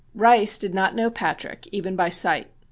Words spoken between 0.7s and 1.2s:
not know